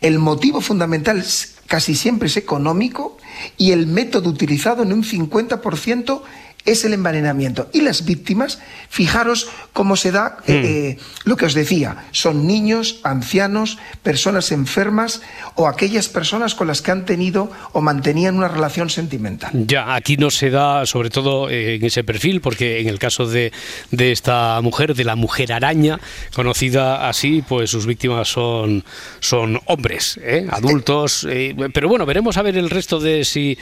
el 0.00 0.18
motivo 0.18 0.60
fundamental 0.60 1.22
casi 1.68 1.94
siempre 1.94 2.26
es 2.26 2.36
económico 2.36 3.16
y 3.56 3.70
el 3.70 3.86
método 3.86 4.30
utilizado 4.30 4.82
en 4.82 4.92
un 4.92 5.04
50% 5.04 6.22
es 6.68 6.84
el 6.84 6.92
envenenamiento. 6.92 7.70
Y 7.72 7.80
las 7.80 8.04
víctimas, 8.04 8.60
fijaros 8.90 9.48
cómo 9.72 9.96
se 9.96 10.12
da 10.12 10.38
eh, 10.46 10.96
eh, 10.98 10.98
lo 11.24 11.36
que 11.36 11.46
os 11.46 11.54
decía, 11.54 12.08
son 12.12 12.46
niños, 12.46 13.00
ancianos, 13.04 13.78
personas 14.02 14.52
enfermas 14.52 15.22
o 15.54 15.66
aquellas 15.66 16.08
personas 16.08 16.54
con 16.54 16.66
las 16.66 16.82
que 16.82 16.90
han 16.90 17.06
tenido 17.06 17.50
o 17.72 17.80
mantenían 17.80 18.36
una 18.36 18.48
relación 18.48 18.90
sentimental. 18.90 19.50
Ya, 19.54 19.94
aquí 19.94 20.16
no 20.16 20.30
se 20.30 20.50
da, 20.50 20.84
sobre 20.84 21.10
todo 21.10 21.48
eh, 21.48 21.76
en 21.76 21.84
ese 21.84 22.04
perfil, 22.04 22.40
porque 22.40 22.80
en 22.80 22.88
el 22.88 22.98
caso 22.98 23.26
de, 23.26 23.52
de 23.90 24.12
esta 24.12 24.60
mujer, 24.60 24.94
de 24.94 25.04
la 25.04 25.16
mujer 25.16 25.52
araña, 25.52 25.98
conocida 26.34 27.08
así, 27.08 27.42
pues 27.46 27.70
sus 27.70 27.86
víctimas 27.86 28.28
son, 28.28 28.84
son 29.20 29.60
hombres, 29.66 30.20
¿eh? 30.22 30.46
adultos. 30.50 31.26
pero 31.72 31.88
bueno, 31.88 32.04
veremos 32.04 32.36
a 32.36 32.42
ver 32.42 32.58
el 32.58 32.68
resto 32.68 33.00
de 33.00 33.24
si 33.24 33.56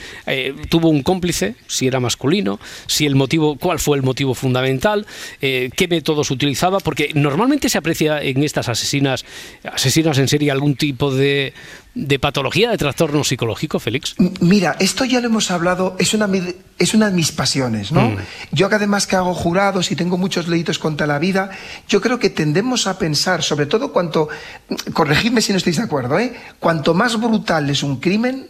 tuvo 0.69 0.89
un 0.89 1.03
cómplice, 1.03 1.55
si 1.67 1.87
era 1.87 1.99
masculino, 1.99 2.59
si 2.96 2.96
el 3.05 3.15
motivo, 3.15 3.57
cuál 3.57 3.79
fue 3.79 3.97
el 3.97 4.03
motivo 4.03 4.33
fundamental, 4.33 5.05
eh, 5.41 5.69
qué 5.75 5.87
métodos 5.87 6.31
utilizaba, 6.31 6.79
porque 6.79 7.11
normalmente 7.13 7.69
se 7.69 7.77
aprecia 7.77 8.21
en 8.21 8.43
estas 8.43 8.69
asesinas, 8.69 9.25
asesinas 9.63 10.17
en 10.17 10.27
serie 10.27 10.51
algún 10.51 10.75
tipo 10.75 11.13
de, 11.13 11.53
de 11.93 12.19
patología, 12.19 12.69
de 12.69 12.77
trastorno 12.77 13.23
psicológico, 13.23 13.79
Félix. 13.79 14.15
Mira, 14.39 14.75
esto 14.79 15.05
ya 15.05 15.19
lo 15.19 15.27
hemos 15.27 15.51
hablado, 15.51 15.95
es 15.99 16.13
una, 16.13 16.29
es 16.77 16.93
una 16.93 17.09
de 17.09 17.15
mis 17.15 17.31
pasiones, 17.31 17.91
¿no? 17.91 18.15
Yo 18.51 18.69
que 18.69 18.75
además 18.75 19.07
que 19.07 19.15
hago 19.15 19.33
jurados 19.33 19.91
y 19.91 19.95
tengo 19.95 20.17
muchos 20.17 20.47
leitos 20.47 20.79
contra 20.79 21.07
la 21.07 21.19
vida, 21.19 21.49
yo 21.87 22.01
creo 22.01 22.19
que 22.19 22.29
tendemos 22.29 22.87
a 22.87 22.99
pensar, 22.99 23.43
sobre 23.43 23.65
todo 23.65 23.91
cuanto, 23.91 24.29
corregidme 24.93 25.41
si 25.41 25.51
no 25.51 25.57
estáis 25.57 25.77
de 25.77 25.83
acuerdo, 25.83 26.19
¿eh? 26.19 26.33
Cuanto 26.59 26.93
más 26.93 27.19
brutal 27.19 27.69
es 27.69 27.83
un 27.83 27.99
crimen, 27.99 28.49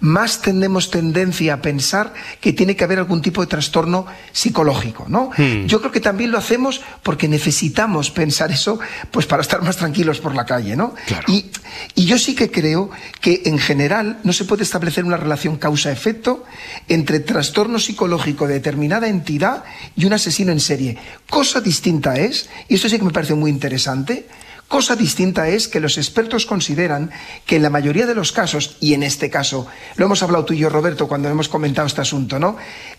más 0.00 0.42
tenemos 0.42 0.90
tendencia 0.90 1.54
a 1.54 1.62
pensar 1.62 2.12
que 2.40 2.52
tiene 2.52 2.76
que 2.76 2.84
haber 2.84 2.98
algún 2.98 3.22
tipo 3.22 3.40
de 3.40 3.46
trastorno 3.46 4.06
psicológico, 4.32 5.06
¿no? 5.08 5.30
Yo 5.66 5.80
creo 5.80 5.92
que 5.92 6.00
también 6.00 6.30
lo 6.30 6.38
hacemos 6.38 6.82
porque 7.02 7.28
necesitamos 7.28 8.10
pensar 8.10 8.50
eso, 8.50 8.78
pues 9.10 9.26
para 9.26 9.42
estar 9.42 9.62
más 9.62 9.76
tranquilos 9.76 10.20
por 10.20 10.34
la 10.34 10.44
calle, 10.44 10.76
¿no? 10.76 10.94
Y, 11.28 11.46
y 11.94 12.04
yo 12.04 12.18
sí 12.18 12.34
que 12.34 12.50
creo 12.50 12.90
que 13.20 13.42
en 13.46 13.58
general 13.58 14.18
no 14.24 14.32
se 14.32 14.44
puede 14.44 14.62
establecer 14.62 15.04
una 15.04 15.16
relación 15.16 15.56
causa-efecto 15.56 16.44
entre 16.88 17.20
trastorno 17.20 17.78
psicológico 17.78 18.46
de 18.46 18.54
determinada 18.54 19.08
entidad 19.08 19.64
y 19.96 20.04
un 20.04 20.12
asesino 20.12 20.52
en 20.52 20.60
serie. 20.60 20.98
Cosa 21.28 21.60
distinta 21.60 22.16
es, 22.16 22.48
y 22.68 22.74
esto 22.74 22.88
sí 22.88 22.98
que 22.98 23.04
me 23.04 23.10
parece 23.10 23.34
muy 23.34 23.50
interesante, 23.50 24.26
Cosa 24.72 24.96
distinta 24.96 25.48
es 25.48 25.68
que 25.68 25.80
los 25.80 25.98
expertos 25.98 26.46
consideran 26.46 27.10
que 27.44 27.56
en 27.56 27.62
la 27.62 27.68
mayoría 27.68 28.06
de 28.06 28.14
los 28.14 28.32
casos, 28.32 28.78
y 28.80 28.94
en 28.94 29.02
este 29.02 29.28
caso, 29.28 29.66
lo 29.96 30.06
hemos 30.06 30.22
hablado 30.22 30.46
tú 30.46 30.54
y 30.54 30.60
yo, 30.60 30.70
Roberto, 30.70 31.06
cuando 31.06 31.28
hemos 31.28 31.50
comentado 31.50 31.86
este 31.86 32.00
asunto, 32.00 32.38
¿no? 32.38 32.56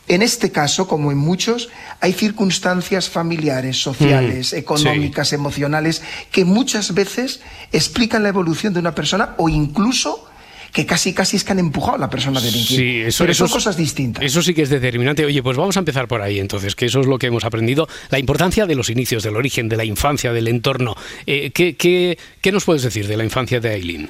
En 0.08 0.22
este 0.22 0.52
caso, 0.52 0.88
como 0.88 1.12
en 1.12 1.18
muchos, 1.18 1.70
hay 2.00 2.14
circunstancias 2.14 3.10
familiares, 3.10 3.82
sociales, 3.82 4.54
Mm, 4.54 4.58
económicas, 4.58 5.34
emocionales, 5.34 6.04
que 6.32 6.46
muchas 6.46 6.94
veces 6.94 7.42
explican 7.72 8.22
la 8.22 8.30
evolución 8.30 8.72
de 8.74 8.80
una 8.80 8.94
persona 8.94 9.34
o 9.38 9.50
incluso 9.50 10.30
que 10.74 10.86
casi 10.86 11.14
casi 11.14 11.38
es 11.38 11.44
que 11.44 11.52
han 11.52 11.60
empujado 11.60 11.96
a 11.96 12.00
la 12.00 12.10
persona 12.10 12.42
de 12.42 12.48
delinquir. 12.48 12.78
Sí, 12.78 13.02
eso, 13.02 13.24
Pero 13.24 13.34
son 13.36 13.48
cosas 13.50 13.78
distintas. 13.78 14.24
Eso 14.24 14.42
sí 14.42 14.54
que 14.54 14.64
es 14.64 14.70
determinante. 14.70 15.24
Oye, 15.24 15.42
pues 15.44 15.56
vamos 15.56 15.78
a 15.78 15.80
empezar 15.80 16.08
por 16.08 16.22
ahí 16.22 16.40
entonces, 16.40 16.76
que 16.76 16.88
eso 16.88 17.00
es 17.00 17.06
lo 17.06 17.20
que 17.20 17.28
hemos 17.28 17.46
aprendido. 17.46 17.88
La 18.10 18.20
importancia 18.20 18.66
de 18.66 18.76
los 18.76 18.90
inicios, 18.90 19.24
del 19.24 19.36
origen, 19.36 19.70
de 19.70 19.78
la 19.78 19.86
infancia, 19.86 20.34
del 20.34 20.48
entorno. 20.48 20.96
Eh, 21.28 21.52
¿qué, 21.52 21.76
qué, 21.76 22.18
qué 22.42 22.52
nos 22.52 22.66
puedes 22.66 22.82
decir 22.82 23.08
de 23.08 23.16
la 23.16 23.24
infancia 23.24 23.60
de 23.60 23.70
Aileen? 23.70 24.10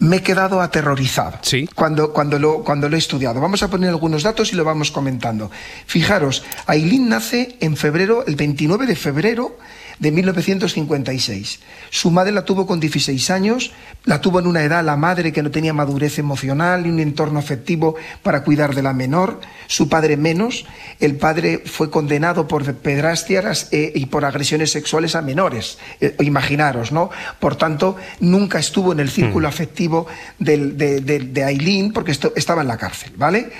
me 0.00 0.18
he 0.18 0.22
quedado 0.22 0.60
aterrorizado 0.60 1.38
Sí. 1.42 1.68
cuando, 1.74 2.12
cuando, 2.12 2.38
lo, 2.38 2.62
cuando 2.62 2.88
lo 2.88 2.94
he 2.94 3.00
estudiado. 3.00 3.40
Vamos 3.40 3.64
a 3.64 3.68
poner 3.68 3.88
algunos 3.88 4.22
datos 4.22 4.52
y 4.52 4.54
lo 4.56 4.62
vamos 4.62 4.92
comentando. 4.92 5.50
Fijaros, 5.86 6.44
Aileen 6.66 7.08
nace 7.08 7.56
en 7.58 7.76
febrero, 7.76 8.24
el 8.24 8.36
29 8.36 8.86
de 8.86 8.94
febrero 8.94 9.58
de 9.98 10.10
1956. 10.12 11.60
Su 11.90 12.10
madre 12.10 12.32
la 12.32 12.44
tuvo 12.44 12.66
con 12.66 12.80
16 12.80 13.30
años, 13.30 13.72
la 14.04 14.20
tuvo 14.20 14.38
en 14.40 14.46
una 14.46 14.62
edad 14.62 14.84
la 14.84 14.96
madre 14.96 15.32
que 15.32 15.42
no 15.42 15.50
tenía 15.50 15.72
madurez 15.72 16.18
emocional 16.18 16.86
y 16.86 16.90
un 16.90 17.00
entorno 17.00 17.38
afectivo 17.38 17.96
para 18.22 18.42
cuidar 18.44 18.74
de 18.74 18.82
la 18.82 18.92
menor, 18.92 19.40
su 19.66 19.88
padre 19.88 20.16
menos. 20.16 20.66
El 21.00 21.16
padre 21.16 21.62
fue 21.64 21.90
condenado 21.90 22.46
por 22.48 22.72
pedrastias 22.74 23.68
eh, 23.72 23.92
y 23.94 24.06
por 24.06 24.24
agresiones 24.24 24.70
sexuales 24.72 25.14
a 25.14 25.22
menores. 25.22 25.78
Eh, 26.00 26.14
imaginaros, 26.20 26.92
¿no? 26.92 27.10
Por 27.40 27.56
tanto, 27.56 27.96
nunca 28.20 28.58
estuvo 28.58 28.92
en 28.92 29.00
el 29.00 29.10
círculo 29.10 29.48
afectivo 29.48 30.06
del- 30.38 30.76
de, 30.76 31.00
de- 31.00 31.18
de 31.20 31.44
Aileen 31.44 31.92
porque 31.92 32.12
esto- 32.12 32.32
estaba 32.36 32.62
en 32.62 32.68
la 32.68 32.76
cárcel, 32.76 33.12
¿vale? 33.16 33.50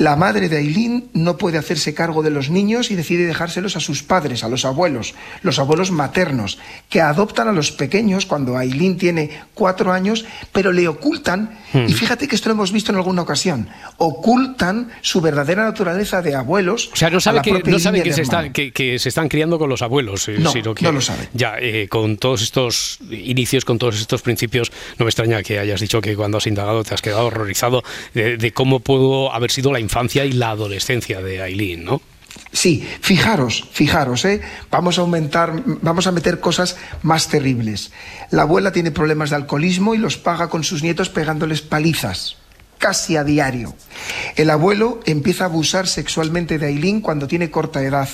La 0.00 0.16
madre 0.16 0.48
de 0.48 0.56
Aileen 0.56 1.10
no 1.12 1.36
puede 1.36 1.58
hacerse 1.58 1.92
cargo 1.92 2.22
de 2.22 2.30
los 2.30 2.48
niños 2.48 2.90
y 2.90 2.94
decide 2.94 3.26
dejárselos 3.26 3.76
a 3.76 3.80
sus 3.80 4.02
padres, 4.02 4.42
a 4.42 4.48
los 4.48 4.64
abuelos, 4.64 5.14
los 5.42 5.58
abuelos 5.58 5.90
maternos, 5.90 6.56
que 6.88 7.02
adoptan 7.02 7.48
a 7.48 7.52
los 7.52 7.70
pequeños 7.70 8.24
cuando 8.24 8.56
Aileen 8.56 8.96
tiene 8.96 9.28
cuatro 9.52 9.92
años, 9.92 10.24
pero 10.52 10.72
le 10.72 10.88
ocultan, 10.88 11.58
y 11.74 11.92
fíjate 11.92 12.28
que 12.28 12.34
esto 12.34 12.48
lo 12.48 12.54
hemos 12.54 12.72
visto 12.72 12.92
en 12.92 12.96
alguna 12.96 13.20
ocasión, 13.20 13.68
ocultan 13.98 14.90
su 15.02 15.20
verdadera 15.20 15.64
naturaleza 15.64 16.22
de 16.22 16.34
abuelos. 16.34 16.88
O 16.94 16.96
sea, 16.96 17.10
no 17.10 17.20
sabe 17.20 17.42
que, 17.42 17.52
no 17.52 17.78
sabe 17.78 18.02
que, 18.02 18.14
se 18.14 18.22
están, 18.22 18.54
que, 18.54 18.72
que 18.72 18.98
se 18.98 19.10
están 19.10 19.28
criando 19.28 19.58
con 19.58 19.68
los 19.68 19.82
abuelos, 19.82 20.26
eh, 20.30 20.36
No, 20.38 20.50
sino 20.50 20.74
que 20.74 20.82
no 20.82 20.92
lo 20.92 21.02
sabe. 21.02 21.28
Ya, 21.34 21.58
eh, 21.60 21.88
con 21.90 22.16
todos 22.16 22.40
estos 22.40 23.00
inicios, 23.10 23.66
con 23.66 23.76
todos 23.78 24.00
estos 24.00 24.22
principios, 24.22 24.72
no 24.98 25.04
me 25.04 25.10
extraña 25.10 25.42
que 25.42 25.58
hayas 25.58 25.82
dicho 25.82 26.00
que 26.00 26.16
cuando 26.16 26.38
has 26.38 26.46
indagado 26.46 26.84
te 26.84 26.94
has 26.94 27.02
quedado 27.02 27.26
horrorizado 27.26 27.82
de, 28.14 28.38
de 28.38 28.52
cómo 28.54 28.80
pudo 28.80 29.30
haber 29.34 29.50
sido 29.50 29.70
la 29.74 29.89
infancia 29.90 30.24
y 30.24 30.32
la 30.32 30.50
adolescencia 30.50 31.20
de 31.20 31.42
Aileen, 31.42 31.84
¿no? 31.84 32.00
Sí, 32.52 32.88
fijaros, 33.00 33.68
fijaros, 33.72 34.24
¿eh? 34.24 34.40
vamos 34.70 34.98
a 34.98 35.00
aumentar, 35.00 35.64
vamos 35.82 36.06
a 36.06 36.12
meter 36.12 36.38
cosas 36.38 36.76
más 37.02 37.26
terribles. 37.26 37.90
La 38.30 38.42
abuela 38.42 38.70
tiene 38.70 38.92
problemas 38.92 39.30
de 39.30 39.36
alcoholismo 39.36 39.96
y 39.96 39.98
los 39.98 40.16
paga 40.16 40.48
con 40.48 40.62
sus 40.62 40.84
nietos 40.84 41.08
pegándoles 41.08 41.60
palizas, 41.60 42.36
casi 42.78 43.16
a 43.16 43.24
diario. 43.24 43.74
El 44.36 44.50
abuelo 44.50 45.00
empieza 45.06 45.42
a 45.42 45.48
abusar 45.48 45.88
sexualmente 45.88 46.58
de 46.58 46.66
Aileen 46.66 47.00
cuando 47.00 47.26
tiene 47.26 47.50
corta 47.50 47.82
edad. 47.82 48.08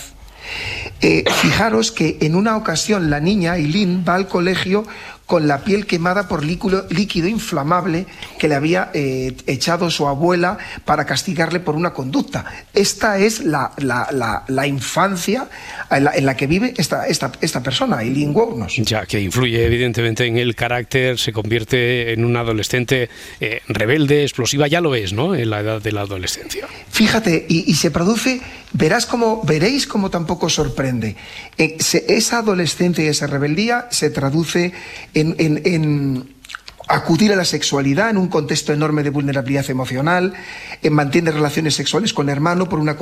Eh, 1.02 1.24
fijaros 1.42 1.92
que 1.92 2.16
en 2.22 2.36
una 2.36 2.56
ocasión 2.56 3.10
la 3.10 3.20
niña 3.20 3.52
Aileen 3.52 4.02
va 4.08 4.14
al 4.14 4.28
colegio 4.28 4.86
con 5.26 5.48
la 5.48 5.64
piel 5.64 5.86
quemada 5.86 6.28
por 6.28 6.44
líquido, 6.44 6.86
líquido 6.88 7.26
inflamable 7.28 8.06
que 8.38 8.46
le 8.48 8.54
había 8.54 8.90
eh, 8.94 9.34
echado 9.48 9.90
su 9.90 10.06
abuela 10.06 10.56
para 10.84 11.04
castigarle 11.04 11.58
por 11.60 11.74
una 11.74 11.92
conducta. 11.92 12.44
Esta 12.72 13.18
es 13.18 13.40
la, 13.44 13.72
la- 13.78 14.08
la- 14.12 14.44
la 14.46 14.66
infancia 14.66 15.48
en 15.90 16.04
la, 16.04 16.12
en 16.14 16.26
la 16.26 16.36
que 16.36 16.46
vive 16.46 16.74
esta, 16.76 17.06
esta, 17.08 17.32
esta 17.40 17.62
persona, 17.62 17.98
Aileen 17.98 18.34
Wuornos. 18.34 18.76
Ya, 18.76 19.04
que 19.04 19.20
influye 19.20 19.64
evidentemente 19.66 20.24
en 20.26 20.38
el 20.38 20.54
carácter, 20.54 21.18
se 21.18 21.32
convierte 21.32 22.12
en 22.12 22.24
una 22.24 22.40
adolescente 22.40 23.08
eh, 23.40 23.62
rebelde, 23.68 24.22
explosiva, 24.22 24.68
ya 24.68 24.80
lo 24.80 24.94
es, 24.94 25.12
¿no? 25.12 25.34
En 25.34 25.50
la 25.50 25.60
edad 25.60 25.82
de 25.82 25.90
la 25.92 26.02
adolescencia. 26.02 26.66
Fíjate, 26.90 27.46
y, 27.48 27.68
y 27.70 27.74
se 27.74 27.90
produce, 27.90 28.40
verás 28.76 29.06
como, 29.06 29.42
veréis 29.42 29.86
como 29.86 30.10
tampoco 30.10 30.48
sorprende. 30.48 31.16
Eh, 31.58 31.76
esa 32.08 32.38
adolescencia 32.38 33.04
y 33.04 33.08
esa 33.08 33.26
rebeldía 33.26 33.88
se 33.90 34.10
traduce 34.10 34.72
en, 35.14 35.34
en- 35.38 35.62
en 35.64 36.35
acudir 36.88 37.32
a 37.32 37.36
la 37.36 37.44
sexualidad 37.44 38.10
en 38.10 38.16
un 38.16 38.28
contexto 38.28 38.72
enorme 38.72 39.02
de 39.02 39.10
vulnerabilidad 39.10 39.68
emocional, 39.70 40.32
en 40.82 40.92
mantiene 40.92 41.30
relaciones 41.32 41.74
sexuales 41.74 42.12
con 42.12 42.28
hermano 42.28 42.68
por 42.68 42.78
una, 42.78 42.96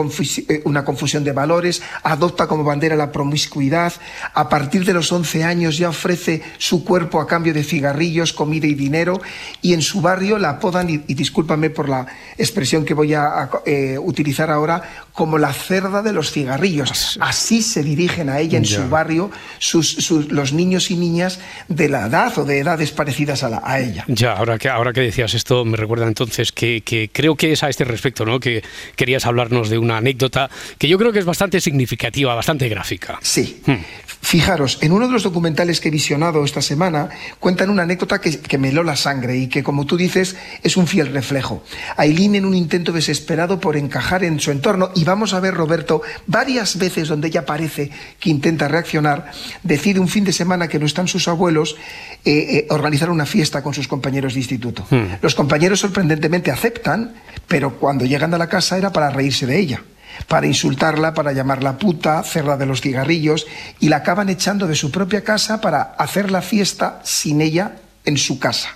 eh, 0.49 0.63
una 0.65 0.85
confusión 0.85 1.25
de 1.25 1.33
valores, 1.33 1.83
adopta 2.03 2.47
como 2.47 2.65
bandera 2.65 2.97
la 2.97 3.13
promiscuidad, 3.13 3.93
a 4.33 4.49
partir 4.49 4.85
de 4.85 4.95
los 4.95 5.13
11 5.13 5.45
años 5.45 5.77
ya 5.79 5.89
ofrece 5.91 6.43
su 6.59 6.85
cuerpo 6.85 7.21
a 7.21 7.27
cambio 7.27 7.53
de 7.53 7.63
cigarrillos, 7.65 8.33
comida 8.33 8.67
y 8.67 8.75
dinero, 8.75 9.21
y 9.61 9.75
en 9.75 9.83
su 9.83 10.01
barrio 10.01 10.39
la 10.39 10.51
apodan, 10.51 10.89
y, 10.89 11.03
y 11.07 11.15
discúlpame 11.15 11.71
por 11.71 11.89
la 11.89 12.07
expresión 12.39 12.85
que 12.85 12.95
voy 12.95 13.15
a, 13.15 13.25
a, 13.27 13.51
eh, 13.67 13.99
utilizar 13.99 14.51
ahora, 14.51 14.83
como 15.13 15.39
la 15.39 15.53
cerda 15.53 16.03
de 16.03 16.13
los 16.13 16.33
cigarrillos. 16.33 17.19
Así 17.21 17.63
se 17.63 17.83
dirigen 17.83 18.29
a 18.29 18.41
ella 18.41 18.59
en 18.59 18.65
su 18.65 18.89
barrio 18.89 19.31
sus, 19.59 19.89
sus- 19.93 20.31
los 20.33 20.53
niños 20.53 20.91
y 20.91 20.97
niñas 20.97 21.39
de 21.69 21.89
la 21.89 22.07
edad 22.07 22.37
o 22.39 22.45
de 22.45 22.59
edades 22.59 22.91
parecidas 22.91 23.43
a, 23.45 23.49
la- 23.49 23.59
a 23.75 23.81
ella. 23.81 24.05
Ya, 24.09 24.33
ahora 24.33 24.59
que, 24.59 24.69
ahora 24.69 24.93
que 24.93 25.01
decías 25.01 25.35
esto, 25.35 25.65
me 25.65 25.77
recuerda 25.77 26.07
entonces 26.07 26.53
que, 26.53 26.83
que 26.83 27.11
creo 27.13 27.37
que 27.37 27.53
es 27.53 27.63
a 27.63 27.69
este 27.69 27.85
respecto, 27.85 28.25
¿no? 28.25 28.41
Que 28.41 28.63
querías 28.97 29.27
hablarnos 29.27 29.69
de 29.69 29.79
una 29.79 29.99
anécdota 29.99 30.51
que 30.79 30.89
yo 30.89 30.99
creo 30.99 31.13
que 31.13 31.19
es 31.19 31.25
bastante 31.25 31.61
significativa, 31.61 32.35
bastante 32.35 32.69
gráfica. 32.69 33.19
Sí. 33.23 33.61
Hmm. 33.67 33.77
Fijaros, 34.21 34.79
en 34.81 34.93
uno 34.93 35.07
de 35.07 35.13
los 35.13 35.23
documentales 35.23 35.81
que 35.81 35.89
he 35.89 35.91
visionado 35.91 36.45
esta 36.47 36.63
semana, 36.63 37.11
cuentan 37.39 37.69
una 37.69 37.83
anécdota 37.83 38.23
que, 38.23 38.41
que 38.41 38.57
me 38.57 38.71
heló 38.71 38.83
la 38.83 38.97
sangre 38.97 39.37
y 39.37 39.49
que, 39.49 39.63
como 39.63 39.85
tú 39.85 39.99
dices, 39.99 40.35
es 40.63 40.79
un 40.79 40.87
fiel 40.87 41.13
reflejo. 41.13 41.63
Aileen, 41.99 42.35
en 42.35 42.47
un 42.47 42.55
intento 42.55 42.91
desesperado 42.91 43.61
por 43.61 43.77
encajar 43.77 44.25
en 44.25 44.41
su 44.41 44.51
entorno, 44.51 44.91
y 44.95 45.05
vamos 45.05 45.35
a 45.35 45.41
ver, 45.41 45.53
Roberto, 45.53 46.01
varias 46.27 46.79
veces 46.79 47.09
donde 47.09 47.29
ella 47.29 47.45
parece 47.45 47.91
que 48.19 48.31
intenta 48.31 48.67
reaccionar, 48.67 49.31
decide 49.63 50.01
un 50.01 50.09
fin 50.09 50.25
de 50.25 50.33
semana 50.33 50.69
que 50.69 50.79
no 50.79 50.87
están 50.87 51.07
sus 51.07 51.29
abuelos, 51.29 51.77
eh, 52.25 52.33
eh, 52.33 52.67
organizar 52.71 53.11
una 53.11 53.27
fiesta 53.27 53.63
con 53.65 53.75
sus 53.75 53.89
compañeros 53.89 54.35
de 54.35 54.41
instituto. 54.41 54.87
Los 55.21 55.35
compañeros 55.35 55.81
sorprendentemente 55.81 56.53
aceptan, 56.53 57.15
pero 57.49 57.81
cuando 57.81 58.05
llegan 58.05 58.33
a 58.35 58.39
la 58.39 58.49
casa 58.49 58.79
era 58.79 58.93
para 58.93 59.11
reírse 59.11 59.47
de 59.47 59.59
ella 59.59 59.83
para 60.29 60.47
insultarla, 60.47 61.13
para 61.13 61.33
llamarla 61.33 61.77
puta, 61.77 62.23
cerra 62.23 62.57
de 62.57 62.67
los 62.67 62.81
cigarrillos, 62.81 63.47
y 63.81 63.89
la 63.89 63.97
acaban 63.97 64.29
echando 64.29 64.67
de 64.67 64.75
su 64.75 64.91
propia 64.91 65.25
casa 65.25 65.61
para 65.61 65.83
hacer 65.99 66.31
la 66.31 66.43
fiesta 66.43 67.01
sin 67.03 67.41
ella 67.41 67.77
en 68.05 68.17
su 68.17 68.39
casa. 68.39 68.69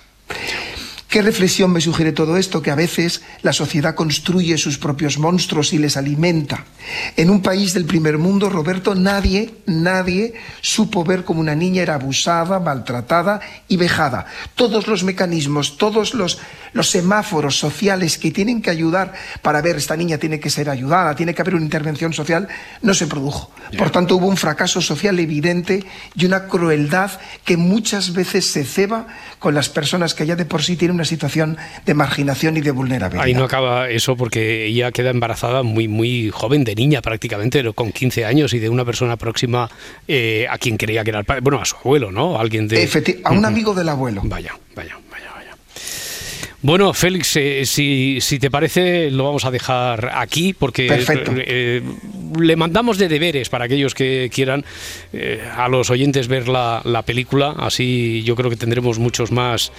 ¿Qué 1.09 1.23
reflexión 1.23 1.71
me 1.71 1.81
sugiere 1.81 2.11
todo 2.11 2.37
esto? 2.37 2.61
Que 2.61 2.69
a 2.69 2.75
veces 2.75 3.23
la 3.41 3.51
sociedad 3.51 3.95
construye 3.95 4.59
sus 4.59 4.77
propios 4.77 5.17
monstruos 5.17 5.73
y 5.73 5.79
les 5.79 5.97
alimenta. 5.97 6.65
En 7.17 7.31
un 7.31 7.41
país 7.41 7.73
del 7.73 7.85
primer 7.85 8.19
mundo, 8.19 8.47
Roberto, 8.47 8.93
nadie, 8.93 9.55
nadie 9.65 10.35
supo 10.61 11.03
ver 11.03 11.23
cómo 11.23 11.41
una 11.41 11.55
niña 11.55 11.81
era 11.81 11.95
abusada, 11.95 12.59
maltratada 12.59 13.41
y 13.67 13.77
vejada. 13.77 14.27
Todos 14.53 14.85
los 14.85 15.03
mecanismos, 15.03 15.77
todos 15.77 16.13
los, 16.13 16.37
los 16.73 16.89
semáforos 16.89 17.57
sociales 17.57 18.17
que 18.17 18.31
tienen 18.31 18.61
que 18.61 18.69
ayudar 18.69 19.13
para 19.41 19.61
ver 19.61 19.77
esta 19.77 19.95
niña 19.95 20.17
tiene 20.17 20.39
que 20.39 20.49
ser 20.49 20.69
ayudada, 20.69 21.15
tiene 21.15 21.33
que 21.33 21.41
haber 21.41 21.55
una 21.55 21.63
intervención 21.63 22.13
social, 22.13 22.47
no 22.81 22.93
se 22.93 23.07
produjo. 23.07 23.51
Por 23.77 23.91
tanto, 23.91 24.15
hubo 24.15 24.27
un 24.27 24.37
fracaso 24.37 24.81
social 24.81 25.19
evidente 25.19 25.83
y 26.15 26.25
una 26.25 26.45
crueldad 26.47 27.11
que 27.45 27.55
muchas 27.57 28.13
veces 28.13 28.45
se 28.47 28.63
ceba 28.65 29.07
con 29.39 29.53
las 29.53 29.69
personas 29.69 30.13
que 30.13 30.25
ya 30.25 30.35
de 30.35 30.45
por 30.45 30.63
sí 30.63 30.75
tienen 30.75 30.95
una 30.95 31.05
situación 31.05 31.57
de 31.85 31.93
marginación 31.93 32.57
y 32.57 32.61
de 32.61 32.71
vulnerabilidad. 32.71 33.25
Ahí 33.25 33.33
no 33.33 33.43
acaba 33.45 33.89
eso 33.89 34.15
porque 34.17 34.65
ella 34.65 34.91
queda 34.91 35.11
embarazada 35.11 35.63
muy, 35.63 35.87
muy 35.87 36.29
joven, 36.31 36.63
de 36.63 36.75
niña 36.75 37.01
prácticamente, 37.01 37.59
pero 37.59 37.73
con 37.73 37.91
15 37.91 38.25
años 38.25 38.53
y 38.53 38.59
de 38.59 38.69
una 38.69 38.85
persona 38.85 39.17
próxima 39.17 39.69
eh, 40.07 40.47
a 40.49 40.57
quien 40.57 40.77
creía 40.77 41.03
que 41.03 41.11
era 41.11 41.19
el 41.19 41.25
padre, 41.25 41.41
bueno, 41.41 41.59
a 41.61 41.65
su 41.65 41.75
abuelo, 41.77 42.11
¿no? 42.11 42.39
Alguien 42.39 42.67
de... 42.67 42.87
Efecti- 42.87 43.21
a 43.23 43.31
un 43.31 43.45
amigo 43.45 43.73
del 43.73 43.89
abuelo. 43.89 44.21
Vaya, 44.25 44.53
vaya, 44.75 44.97
vaya. 45.11 45.25
Bueno, 46.61 46.93
Félix, 46.93 47.37
eh, 47.37 47.65
si, 47.65 48.19
si 48.19 48.37
te 48.37 48.51
parece, 48.51 49.09
lo 49.11 49.23
vamos 49.23 49.45
a 49.45 49.51
dejar 49.51 50.11
aquí 50.13 50.51
porque 50.53 50.87
eh, 51.47 51.81
le 52.37 52.55
mandamos 52.57 52.97
de 52.97 53.07
deberes 53.07 53.47
para 53.47 53.63
aquellos 53.65 53.93
que 53.95 54.29
quieran 54.33 54.65
eh, 55.13 55.41
a 55.55 55.69
los 55.69 55.89
oyentes 55.89 56.27
ver 56.27 56.49
la, 56.49 56.81
la 56.83 57.03
película. 57.03 57.55
Así 57.57 58.23
yo 58.23 58.35
creo 58.35 58.49
que 58.49 58.57
tendremos 58.57 58.99
muchos 58.99 59.31
más 59.31 59.71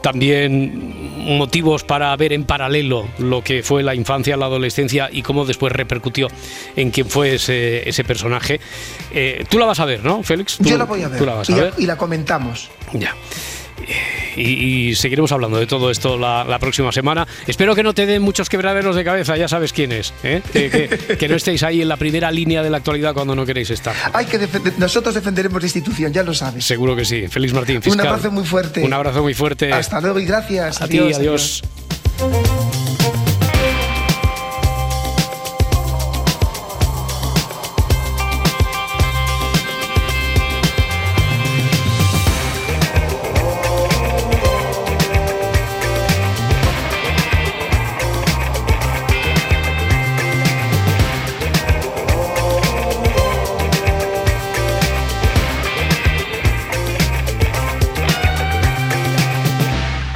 también 0.00 0.94
motivos 1.38 1.82
para 1.84 2.16
ver 2.16 2.32
en 2.32 2.44
paralelo 2.44 3.08
lo 3.18 3.42
que 3.42 3.62
fue 3.64 3.82
la 3.82 3.94
infancia, 3.94 4.36
la 4.36 4.46
adolescencia 4.46 5.08
y 5.12 5.22
cómo 5.22 5.44
después 5.44 5.72
repercutió 5.72 6.28
en 6.76 6.90
quién 6.92 7.08
fue 7.08 7.34
ese, 7.34 7.88
ese 7.88 8.04
personaje. 8.04 8.60
Tú 9.48 9.58
la 9.58 9.66
vas 9.66 9.80
a 9.80 9.84
ver, 9.86 10.04
¿no, 10.04 10.22
Félix? 10.22 10.56
¿Tú- 10.58 10.64
Yo 10.70 10.78
la 10.78 10.84
voy 10.84 11.02
a 11.02 11.08
ver. 11.08 11.18
Tú 11.18 11.26
la 11.26 11.34
vas 11.34 11.50
a 11.50 11.52
y, 11.52 11.54
ver. 11.60 11.74
y 11.78 11.86
la 11.86 11.96
comentamos. 11.96 12.70
Ya. 12.92 13.14
Y, 14.36 14.88
y 14.90 14.94
seguiremos 14.94 15.32
hablando 15.32 15.58
de 15.58 15.66
todo 15.66 15.90
esto 15.90 16.16
la, 16.18 16.44
la 16.44 16.58
próxima 16.58 16.92
semana. 16.92 17.26
Espero 17.46 17.74
que 17.74 17.82
no 17.82 17.94
te 17.94 18.06
den 18.06 18.22
muchos 18.22 18.48
quebraderos 18.48 18.96
de 18.96 19.04
cabeza, 19.04 19.36
ya 19.36 19.48
sabes 19.48 19.72
quién 19.72 19.92
es. 19.92 20.12
¿eh? 20.22 20.42
Que, 20.52 20.70
que- 20.70 21.16
que 21.16 21.28
no 21.28 21.36
estéis 21.36 21.62
ahí 21.62 21.82
en 21.82 21.88
la 21.88 21.96
primera 21.96 22.30
línea 22.30 22.62
de 22.62 22.70
la 22.70 22.78
actualidad 22.78 23.14
cuando 23.14 23.34
no 23.34 23.44
queréis 23.46 23.70
estar. 23.70 23.94
Hay 24.12 24.26
que 24.26 24.38
defender- 24.38 24.74
nosotros 24.78 25.14
defenderemos 25.14 25.60
la 25.60 25.66
institución, 25.66 26.12
ya 26.12 26.22
lo 26.22 26.34
sabes. 26.34 26.64
Seguro 26.64 26.94
que 26.96 27.04
sí. 27.04 27.26
Félix 27.28 27.52
Martín, 27.52 27.76
Un 27.76 27.82
fiscal. 27.82 28.06
abrazo 28.06 28.30
muy 28.30 28.44
fuerte. 28.44 28.82
Un 28.82 28.92
abrazo 28.92 29.22
muy 29.22 29.34
fuerte. 29.34 29.72
Hasta 29.72 30.00
luego 30.00 30.18
y 30.20 30.24
gracias. 30.24 30.80
A 30.80 30.88
ti, 30.88 30.98
adiós. 30.98 31.62